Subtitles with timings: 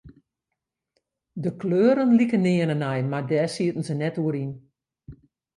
[1.43, 4.51] De kleuren liken nearne nei, mar dêr sieten se net oer yn.